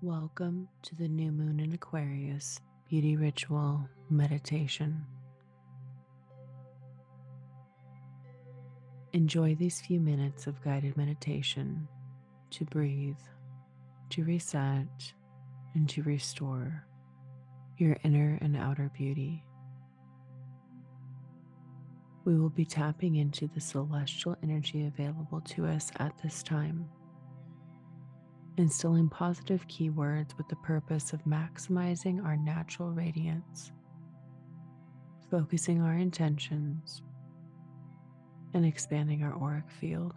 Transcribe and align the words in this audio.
Welcome 0.00 0.68
to 0.82 0.94
the 0.94 1.08
New 1.08 1.32
Moon 1.32 1.58
in 1.58 1.72
Aquarius 1.72 2.60
Beauty 2.88 3.16
Ritual 3.16 3.88
Meditation. 4.08 5.04
Enjoy 9.12 9.56
these 9.56 9.80
few 9.80 9.98
minutes 9.98 10.46
of 10.46 10.62
guided 10.62 10.96
meditation 10.96 11.88
to 12.50 12.64
breathe, 12.66 13.18
to 14.10 14.22
reset, 14.22 15.12
and 15.74 15.88
to 15.88 16.04
restore 16.04 16.86
your 17.76 17.96
inner 18.04 18.38
and 18.40 18.56
outer 18.56 18.92
beauty. 18.96 19.42
We 22.24 22.38
will 22.38 22.50
be 22.50 22.64
tapping 22.64 23.16
into 23.16 23.48
the 23.48 23.60
celestial 23.60 24.36
energy 24.44 24.86
available 24.86 25.40
to 25.40 25.66
us 25.66 25.90
at 25.96 26.16
this 26.22 26.44
time 26.44 26.88
instilling 28.58 29.08
positive 29.08 29.66
keywords 29.68 30.36
with 30.36 30.48
the 30.48 30.56
purpose 30.56 31.12
of 31.12 31.24
maximizing 31.24 32.24
our 32.24 32.36
natural 32.36 32.90
radiance, 32.90 33.70
focusing 35.30 35.80
our 35.80 35.94
intentions, 35.94 37.02
and 38.54 38.66
expanding 38.66 39.22
our 39.22 39.34
auric 39.40 39.70
field. 39.70 40.14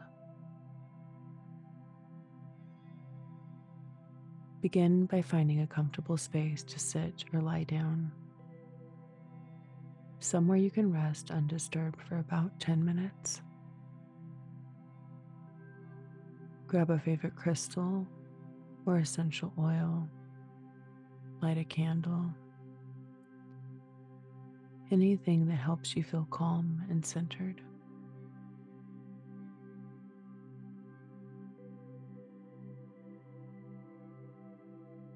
Begin 4.62 5.06
by 5.06 5.22
finding 5.22 5.62
a 5.62 5.68
comfortable 5.68 6.18
space 6.18 6.64
to 6.64 6.80
sit 6.80 7.26
or 7.34 7.42
lie 7.42 7.64
down, 7.64 8.12
somewhere 10.20 10.58
you 10.58 10.70
can 10.70 10.92
rest 10.92 11.32
undisturbed 11.32 12.02
for 12.02 12.18
about 12.20 12.60
10 12.60 12.84
minutes. 12.84 13.42
Grab 16.68 16.90
a 16.90 17.00
favorite 17.00 17.36
crystal 17.36 18.08
or 18.86 18.98
essential 18.98 19.54
oil, 19.60 20.08
light 21.42 21.58
a 21.58 21.64
candle, 21.64 22.26
anything 24.92 25.48
that 25.48 25.56
helps 25.56 25.96
you 25.96 26.04
feel 26.04 26.28
calm 26.30 26.82
and 26.90 27.06
centered. 27.06 27.62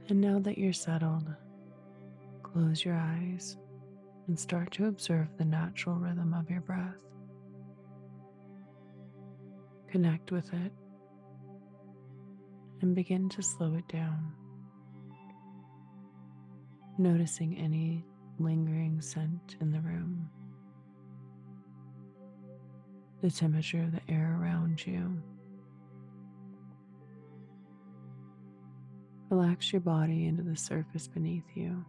And 0.07 0.22
now 0.22 0.39
that 0.39 0.57
you're 0.57 0.72
settled, 0.72 1.25
close 2.44 2.85
your 2.85 2.95
eyes 2.95 3.57
and 4.27 4.39
start 4.39 4.72
to 4.72 4.85
observe 4.85 5.27
the 5.38 5.45
natural 5.45 5.95
rhythm 5.95 6.33
of 6.33 6.50
your 6.50 6.61
breath. 6.61 6.95
Connect 9.88 10.31
with 10.31 10.53
it 10.53 10.72
and 12.86 12.94
begin 12.94 13.28
to 13.28 13.41
slow 13.41 13.73
it 13.73 13.88
down, 13.88 14.31
noticing 17.00 17.58
any 17.58 18.05
lingering 18.38 19.02
scent 19.02 19.55
in 19.59 19.72
the 19.72 19.80
room, 19.80 20.30
the 23.23 23.31
temperature 23.31 23.81
of 23.81 23.91
the 23.91 24.02
air 24.08 24.38
around 24.39 24.86
you. 24.86 25.19
Relax 29.31 29.73
your 29.73 29.81
body 29.81 30.28
into 30.28 30.44
the 30.44 30.56
surface 30.56 31.08
beneath 31.08 31.50
you. 31.56 31.83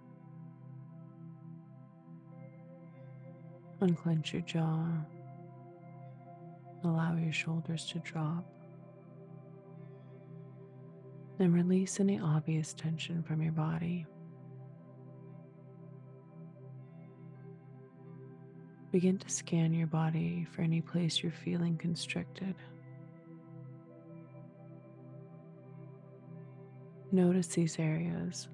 Unclench 3.82 4.32
your 4.32 4.40
jaw. 4.42 4.88
Allow 6.84 7.16
your 7.16 7.34
shoulders 7.34 7.84
to 7.92 7.98
drop. 7.98 8.55
Then 11.38 11.52
release 11.52 12.00
any 12.00 12.18
obvious 12.18 12.72
tension 12.72 13.22
from 13.22 13.42
your 13.42 13.52
body. 13.52 14.06
Begin 18.90 19.18
to 19.18 19.28
scan 19.28 19.74
your 19.74 19.86
body 19.86 20.46
for 20.50 20.62
any 20.62 20.80
place 20.80 21.22
you're 21.22 21.32
feeling 21.32 21.76
constricted. 21.76 22.54
Notice 27.12 27.48
these 27.48 27.78
areas 27.78 28.48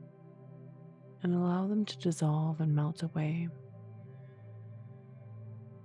and 1.22 1.34
allow 1.34 1.68
them 1.68 1.84
to 1.84 1.98
dissolve 1.98 2.60
and 2.60 2.74
melt 2.74 3.02
away, 3.04 3.48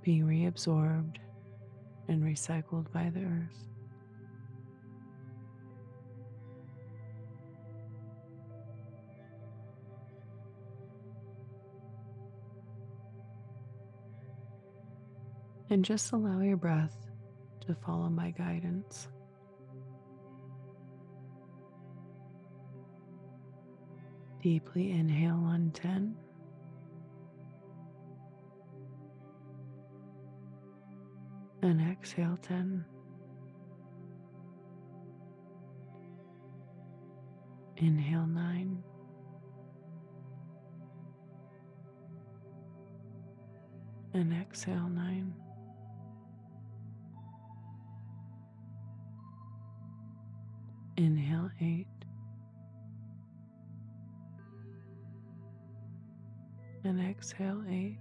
being 0.01 0.23
reabsorbed 0.23 1.17
and 2.07 2.23
recycled 2.23 2.91
by 2.91 3.11
the 3.13 3.21
earth. 3.21 3.67
And 15.69 15.83
just 15.83 16.11
allow 16.13 16.39
your 16.41 16.57
breath 16.57 16.95
to 17.65 17.75
follow 17.75 18.09
my 18.09 18.31
guidance. 18.31 19.09
Deeply 24.41 24.91
inhale 24.91 25.43
on 25.45 25.71
10. 25.71 26.15
And 31.63 31.81
exhale 31.81 32.37
10. 32.41 32.85
Inhale 37.77 38.27
9. 38.27 38.83
And 44.13 44.33
exhale 44.33 44.87
9. 44.87 45.33
Inhale 50.97 51.51
eight. 51.61 51.85
And 56.83 56.99
exhale 56.99 57.63
eight. 57.69 57.99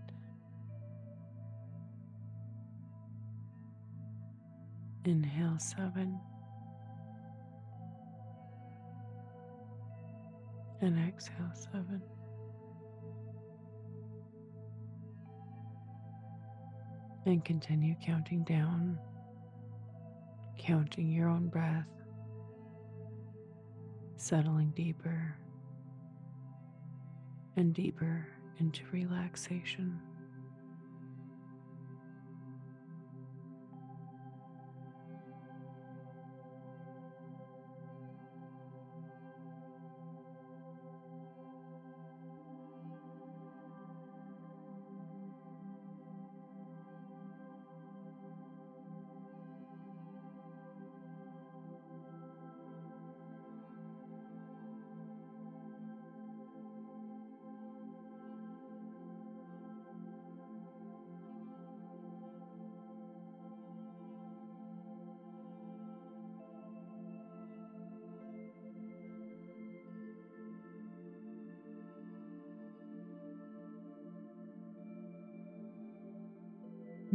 Inhale 5.04 5.58
seven. 5.58 6.18
And 10.80 10.98
exhale 11.06 11.52
seven. 11.52 12.00
And 17.26 17.44
continue 17.44 17.94
counting 18.02 18.42
down, 18.44 18.98
counting 20.58 21.10
your 21.10 21.28
own 21.28 21.48
breath 21.48 21.88
settling 24.16 24.70
deeper 24.70 25.36
and 27.56 27.74
deeper 27.74 28.26
into 28.58 28.82
relaxation. 28.92 29.98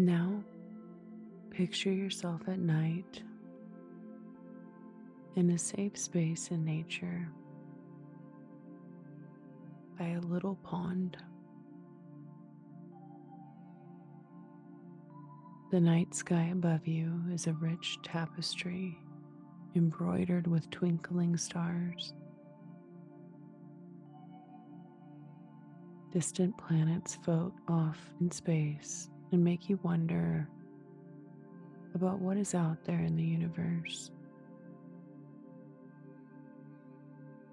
Now, 0.02 0.44
picture 1.52 1.92
yourself 1.92 2.42
at 2.48 2.58
night 2.58 3.22
in 5.36 5.52
a 5.52 5.60
safe 5.60 5.96
space 5.96 6.50
in 6.50 6.66
nature 6.66 7.30
by 10.00 10.08
a 10.08 10.22
little 10.22 10.56
pond. 10.64 11.18
The 15.70 15.80
night 15.80 16.16
sky 16.16 16.50
above 16.52 16.88
you 16.88 17.22
is 17.32 17.46
a 17.46 17.54
rich 17.54 18.00
tapestry 18.02 18.98
embroidered 19.76 20.48
with 20.48 20.68
twinkling 20.72 21.38
stars. 21.38 22.16
Distant 26.12 26.58
planets 26.58 27.20
float 27.24 27.54
off 27.68 28.00
in 28.20 28.32
space 28.32 29.08
and 29.32 29.44
make 29.44 29.70
you 29.70 29.80
wonder 29.84 30.48
about 31.96 32.20
what 32.20 32.38
is 32.38 32.54
out 32.56 32.84
there 32.84 33.00
in 33.00 33.16
the 33.16 33.24
universe. 33.24 34.12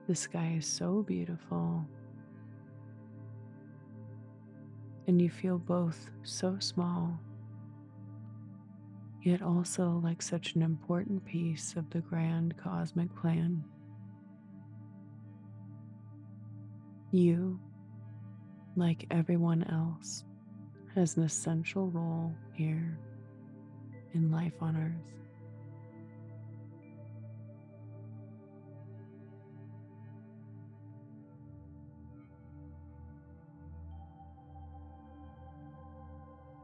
The 0.07 0.15
sky 0.15 0.55
is 0.57 0.67
so 0.67 1.03
beautiful, 1.03 1.85
and 5.07 5.21
you 5.21 5.29
feel 5.29 5.59
both 5.59 6.11
so 6.23 6.57
small, 6.61 7.21
yet 9.23 9.43
also 9.43 10.01
like 10.03 10.23
such 10.23 10.55
an 10.55 10.63
important 10.63 11.25
piece 11.25 11.75
of 11.77 11.91
the 11.91 12.01
grand 12.01 12.57
cosmic 12.57 13.15
plan. 13.17 13.63
You, 17.11 17.59
like 18.77 19.07
everyone 19.11 19.65
else, 19.65 20.25
has 20.99 21.17
an 21.17 21.23
essential 21.23 21.87
role 21.91 22.35
here 22.55 22.99
in 24.15 24.33
life 24.33 24.55
on 24.61 24.77
earth. 24.77 25.19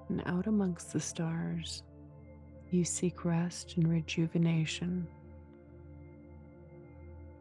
And 0.09 0.21
out 0.27 0.49
amongst 0.49 0.93
the 0.93 0.99
stars, 0.99 1.85
you 2.73 2.85
seek 2.85 3.25
rest 3.25 3.77
and 3.77 3.89
rejuvenation. 3.89 5.07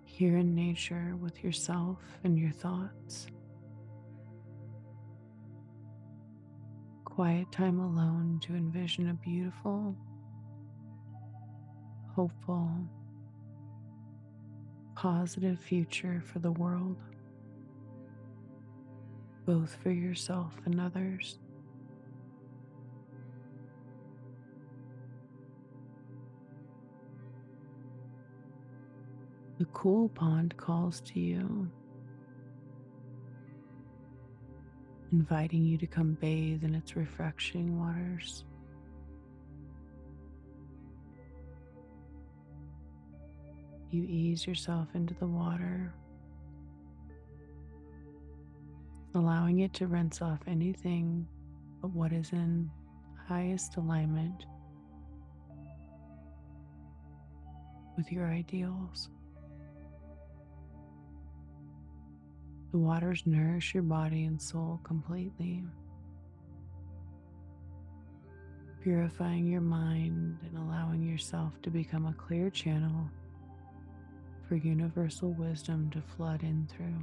Here 0.05 0.37
in 0.37 0.53
nature 0.53 1.15
with 1.19 1.43
yourself 1.43 1.97
and 2.23 2.37
your 2.37 2.51
thoughts. 2.51 3.25
Quiet 7.15 7.51
time 7.51 7.79
alone 7.79 8.39
to 8.41 8.55
envision 8.55 9.09
a 9.09 9.13
beautiful, 9.13 9.95
hopeful, 12.15 12.71
positive 14.95 15.59
future 15.59 16.23
for 16.25 16.39
the 16.39 16.51
world, 16.53 16.97
both 19.45 19.77
for 19.83 19.91
yourself 19.91 20.55
and 20.65 20.81
others. 20.81 21.37
The 29.59 29.65
cool 29.65 30.09
pond 30.09 30.57
calls 30.57 30.99
to 31.01 31.19
you 31.19 31.69
inviting 35.13 35.63
you 35.63 35.77
to 35.77 35.85
come 35.85 36.17
bathe 36.19 36.63
in 36.63 36.73
its 36.73 36.95
refreshing 36.95 37.79
waters. 37.79 38.45
You 43.91 44.05
ease 44.09 44.47
yourself 44.47 44.87
into 44.95 45.13
the 45.13 45.27
water, 45.27 45.93
allowing 49.13 49.59
it 49.59 49.71
to 49.75 49.85
rinse 49.85 50.19
off 50.19 50.39
anything 50.47 51.27
but 51.79 51.91
what 51.91 52.11
is 52.11 52.31
in 52.31 52.71
highest 53.27 53.77
alignment 53.77 54.47
with 57.95 58.11
your 58.11 58.25
ideals. 58.25 59.09
The 62.73 62.79
waters 62.79 63.21
nourish 63.27 63.75
your 63.75 63.83
body 63.83 64.23
and 64.23 64.41
soul 64.41 64.79
completely, 64.83 65.63
purifying 68.81 69.45
your 69.45 69.61
mind 69.61 70.39
and 70.43 70.57
allowing 70.57 71.03
yourself 71.03 71.53
to 71.61 71.69
become 71.69 72.07
a 72.07 72.13
clear 72.13 72.49
channel 72.49 73.07
for 74.49 74.55
universal 74.55 75.33
wisdom 75.33 75.91
to 75.91 76.01
flood 76.01 76.41
in 76.41 76.67
through. 76.67 76.99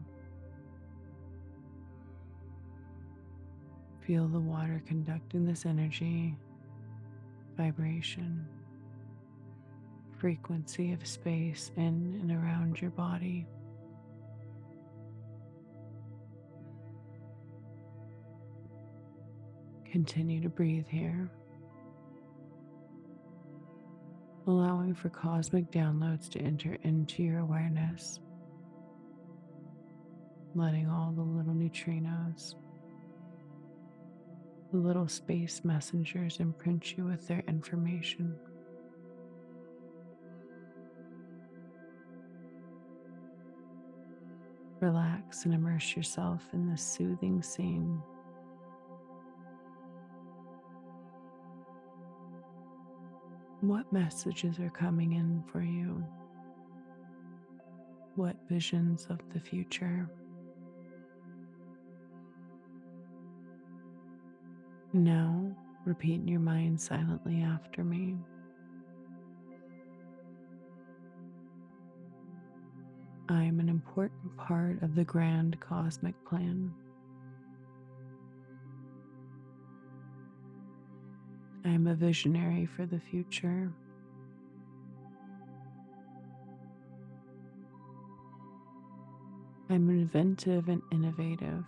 Feel 4.05 4.26
the 4.26 4.40
water 4.40 4.82
conducting 4.88 5.46
this 5.46 5.67
energy, 5.67 6.37
vibration, 7.56 8.44
frequency 10.19 10.93
of 10.93 11.06
space 11.06 11.70
in 11.76 12.19
and 12.20 12.32
around 12.32 12.81
your 12.81 12.90
body. 12.90 13.46
Continue 19.91 20.41
to 20.41 20.49
breathe 20.49 20.87
here, 20.87 21.29
allowing 24.47 24.95
for 24.95 25.09
cosmic 25.09 25.73
downloads 25.73 26.29
to 26.31 26.39
enter 26.41 26.77
into 26.85 27.25
your 27.25 27.41
awareness, 27.41 28.21
letting 30.55 30.89
all 30.89 31.11
the 31.11 31.21
little 31.21 31.55
neutrinos, 31.55 32.55
the 34.71 34.79
little 34.79 35.09
space 35.09 35.63
messengers 35.65 36.39
imprint 36.39 36.97
you 36.97 37.05
with 37.05 37.27
their 37.27 37.43
information. 37.49 38.37
Relax 44.79 45.47
and 45.47 45.53
immerse 45.53 45.97
yourself 45.97 46.45
in 46.53 46.71
this 46.71 46.83
soothing 46.83 47.43
scene. 47.43 48.01
What 53.70 53.93
messages 53.93 54.58
are 54.58 54.69
coming 54.69 55.12
in 55.12 55.44
for 55.52 55.62
you? 55.62 56.05
What 58.17 58.34
visions 58.49 59.06
of 59.08 59.20
the 59.32 59.38
future? 59.38 60.11
Now, 64.93 65.56
repeat 65.84 66.14
in 66.14 66.26
your 66.26 66.40
mind 66.40 66.81
silently 66.81 67.43
after 67.43 67.84
me. 67.84 68.17
I 73.29 73.44
am 73.44 73.60
an 73.60 73.69
important 73.69 74.36
part 74.36 74.82
of 74.82 74.96
the 74.96 75.05
grand 75.05 75.60
cosmic 75.60 76.17
plan. 76.24 76.74
I 81.64 81.69
am 81.69 81.86
a 81.86 81.94
visionary 81.94 82.67
for 82.67 82.86
the 82.86 82.98
future. 82.98 83.70
I'm 89.69 89.88
inventive 89.90 90.69
and 90.69 90.82
innovative. 90.90 91.64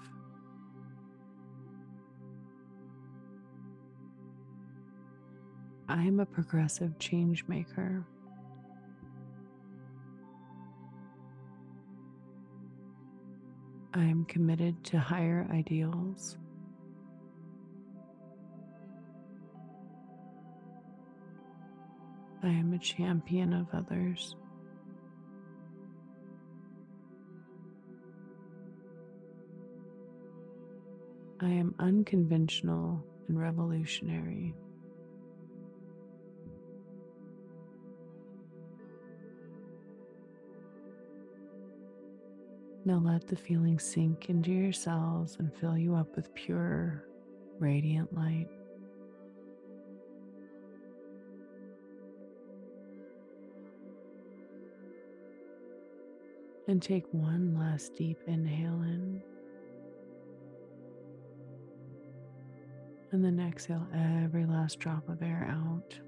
I 5.89 6.03
am 6.03 6.21
a 6.21 6.27
progressive 6.27 6.99
change 6.99 7.45
maker. 7.47 8.05
I 13.95 14.05
am 14.05 14.25
committed 14.25 14.83
to 14.85 14.99
higher 14.99 15.47
ideals. 15.53 16.39
I 22.45 22.49
am 22.49 22.73
a 22.73 22.79
champion 22.79 23.53
of 23.53 23.69
others. 23.73 24.35
I 31.41 31.49
am 31.49 31.75
unconventional 31.79 33.05
and 33.29 33.41
revolutionary. 33.41 34.55
Now 42.85 43.01
let 43.05 43.29
the 43.29 43.37
feeling 43.37 43.79
sink 43.79 44.29
into 44.29 44.51
your 44.51 44.73
cells 44.73 45.37
and 45.39 45.55
fill 45.55 45.79
you 45.79 45.95
up 45.95 46.17
with 46.17 46.35
pure, 46.35 47.05
radiant 47.61 48.13
light. 48.13 48.49
And 56.69 56.81
take 56.81 57.05
one 57.11 57.59
last 57.59 57.95
deep 57.97 58.19
inhale 58.27 58.83
in. 58.83 59.21
And 63.11 63.25
then 63.25 63.41
exhale 63.41 63.87
every 63.95 64.47
last 64.47 64.79
drop 64.79 65.09
of 65.09 65.23
air 65.23 65.47
out. 65.51 65.99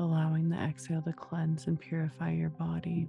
Allowing 0.00 0.48
the 0.48 0.56
exhale 0.56 1.02
to 1.02 1.12
cleanse 1.12 1.66
and 1.66 1.78
purify 1.78 2.32
your 2.32 2.48
body. 2.48 3.06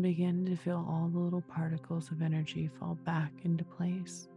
Begin 0.00 0.46
to 0.46 0.56
feel 0.56 0.86
all 0.88 1.10
the 1.12 1.18
little 1.18 1.42
particles 1.42 2.10
of 2.10 2.22
energy 2.22 2.70
fall 2.80 2.96
back 3.04 3.32
into 3.44 3.64
place. 3.64 4.28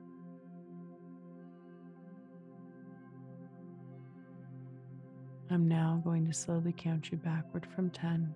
I'm 5.52 5.68
now 5.68 6.02
going 6.06 6.26
to 6.28 6.34
slowly 6.34 6.74
count 6.76 7.12
you 7.12 7.18
backward 7.18 7.68
from 7.76 7.90
10. 7.90 8.34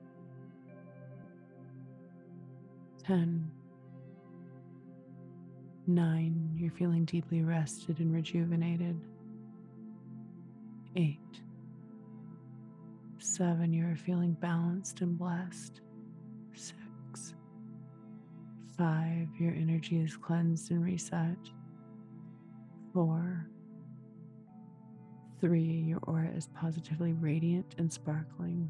10. 3.05 3.51
9. 5.87 6.49
You're 6.57 6.71
feeling 6.71 7.05
deeply 7.05 7.41
rested 7.41 7.99
and 7.99 8.13
rejuvenated. 8.13 8.99
8. 10.97 11.17
7. 13.17 13.71
You're 13.71 13.95
feeling 13.95 14.33
balanced 14.33 14.99
and 14.99 15.17
blessed. 15.17 15.79
6. 16.53 17.33
5. 18.77 19.27
Your 19.39 19.53
energy 19.53 20.01
is 20.01 20.17
cleansed 20.17 20.71
and 20.71 20.83
reset. 20.83 21.37
4. 22.93 23.47
Three, 25.41 25.83
your 25.87 25.99
aura 26.03 26.29
is 26.29 26.47
positively 26.55 27.13
radiant 27.13 27.75
and 27.77 27.91
sparkling. 27.91 28.69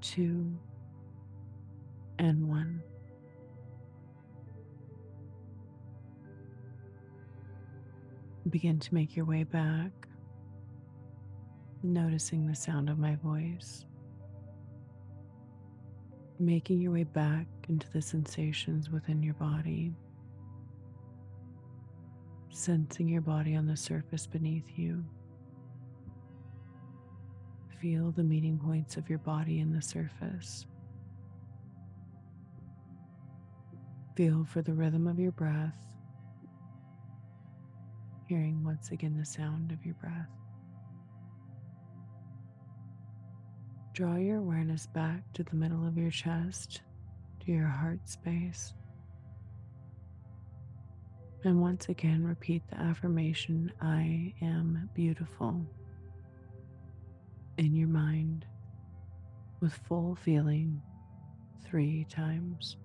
Two, 0.00 0.56
and 2.18 2.48
one. 2.48 2.82
Begin 8.50 8.78
to 8.78 8.94
make 8.94 9.16
your 9.16 9.24
way 9.24 9.42
back, 9.42 9.90
noticing 11.82 12.46
the 12.46 12.54
sound 12.54 12.88
of 12.88 12.98
my 12.98 13.16
voice. 13.16 13.84
Making 16.38 16.80
your 16.80 16.92
way 16.92 17.04
back 17.04 17.46
into 17.68 17.90
the 17.92 18.02
sensations 18.02 18.90
within 18.90 19.22
your 19.22 19.34
body 19.34 19.92
sensing 22.54 23.08
your 23.08 23.20
body 23.20 23.56
on 23.56 23.66
the 23.66 23.76
surface 23.76 24.26
beneath 24.26 24.78
you. 24.78 25.04
Feel 27.80 28.12
the 28.12 28.22
meeting 28.22 28.58
points 28.58 28.96
of 28.96 29.10
your 29.10 29.18
body 29.18 29.58
in 29.58 29.72
the 29.72 29.82
surface. 29.82 30.64
Feel 34.16 34.44
for 34.44 34.62
the 34.62 34.72
rhythm 34.72 35.08
of 35.08 35.18
your 35.18 35.32
breath, 35.32 35.74
hearing 38.28 38.62
once 38.62 38.90
again 38.92 39.16
the 39.18 39.26
sound 39.26 39.72
of 39.72 39.84
your 39.84 39.96
breath. 39.96 40.30
Draw 43.94 44.16
your 44.16 44.38
awareness 44.38 44.86
back 44.86 45.32
to 45.32 45.42
the 45.42 45.56
middle 45.56 45.86
of 45.86 45.98
your 45.98 46.10
chest, 46.10 46.82
to 47.44 47.50
your 47.50 47.66
heart 47.66 48.08
space. 48.08 48.74
And 51.46 51.60
once 51.60 51.90
again, 51.90 52.24
repeat 52.24 52.62
the 52.70 52.80
affirmation 52.80 53.70
I 53.78 54.32
am 54.40 54.88
beautiful 54.94 55.60
in 57.58 57.76
your 57.76 57.88
mind 57.88 58.46
with 59.60 59.74
full 59.86 60.14
feeling 60.14 60.80
three 61.66 62.06
times. 62.08 62.78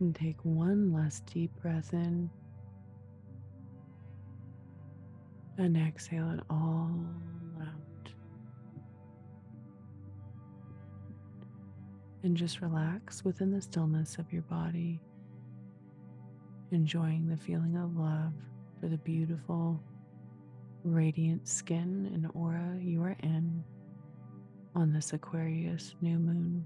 And 0.00 0.14
take 0.14 0.36
one 0.42 0.92
last 0.92 1.24
deep 1.32 1.50
breath 1.62 1.94
in. 1.94 2.28
And 5.58 5.76
exhale 5.76 6.30
it 6.30 6.40
all 6.50 6.90
out. 7.60 8.10
And 12.22 12.36
just 12.36 12.60
relax 12.60 13.24
within 13.24 13.50
the 13.50 13.62
stillness 13.62 14.18
of 14.18 14.32
your 14.32 14.42
body, 14.42 15.00
enjoying 16.72 17.28
the 17.28 17.36
feeling 17.36 17.76
of 17.76 17.96
love 17.96 18.32
for 18.80 18.88
the 18.88 18.98
beautiful, 18.98 19.80
radiant 20.84 21.48
skin 21.48 22.10
and 22.12 22.28
aura 22.34 22.78
you 22.80 23.02
are 23.02 23.16
in 23.22 23.64
on 24.74 24.92
this 24.92 25.12
Aquarius 25.12 25.94
new 26.02 26.18
moon. 26.18 26.64